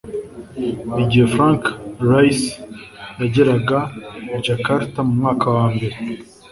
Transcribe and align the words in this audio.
Igihe 1.03 1.25
Frank 1.33 1.61
Rice 2.09 2.47
yageraga 3.21 3.79
i 4.35 4.39
Jakarta 4.45 4.99
mu 5.07 5.13
mwaka 5.19 5.45
wa 5.55 5.65
mbere 5.75 5.95